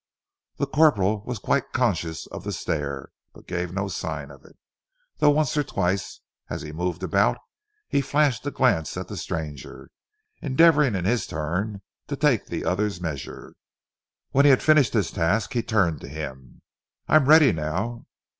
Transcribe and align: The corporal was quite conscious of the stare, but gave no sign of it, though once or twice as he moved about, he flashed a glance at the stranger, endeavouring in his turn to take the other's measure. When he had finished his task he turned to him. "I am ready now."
The 0.57 0.65
corporal 0.65 1.21
was 1.27 1.37
quite 1.37 1.73
conscious 1.73 2.25
of 2.25 2.43
the 2.43 2.51
stare, 2.51 3.11
but 3.35 3.45
gave 3.45 3.71
no 3.71 3.87
sign 3.87 4.31
of 4.31 4.43
it, 4.43 4.57
though 5.17 5.29
once 5.29 5.55
or 5.55 5.63
twice 5.63 6.21
as 6.49 6.63
he 6.63 6.71
moved 6.71 7.03
about, 7.03 7.37
he 7.87 8.01
flashed 8.01 8.43
a 8.47 8.49
glance 8.49 8.97
at 8.97 9.09
the 9.09 9.15
stranger, 9.15 9.91
endeavouring 10.41 10.95
in 10.95 11.05
his 11.05 11.27
turn 11.27 11.83
to 12.07 12.15
take 12.15 12.47
the 12.47 12.65
other's 12.65 12.99
measure. 12.99 13.53
When 14.31 14.45
he 14.45 14.49
had 14.49 14.63
finished 14.63 14.93
his 14.95 15.11
task 15.11 15.53
he 15.53 15.61
turned 15.61 16.01
to 16.01 16.07
him. 16.07 16.63
"I 17.07 17.15
am 17.17 17.27
ready 17.29 17.51
now." 17.51 18.07